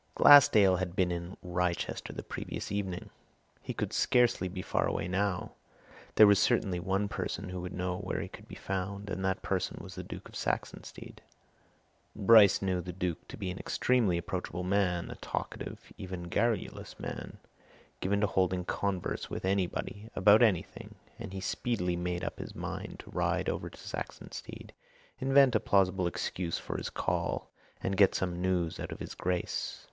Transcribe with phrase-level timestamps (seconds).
[0.15, 3.11] Glassdale had been in Wrychester the previous evening;
[3.61, 5.51] he could scarcely be far away now;
[6.15, 9.43] there was certainly one person who would know where he could be found, and that
[9.43, 11.19] person was the Duke of Saxonsteade.
[12.15, 16.99] Bryce knew the Duke to be an extremely approachable man, a talkative, even a garrulous
[16.99, 17.37] man,
[17.99, 22.97] given to holding converse with anybody about anything, and he speedily made up his mind
[23.01, 24.71] to ride over to Saxonsteade,
[25.19, 27.51] invent a plausible excuse for his call,
[27.83, 29.79] and get some news out of his Grace.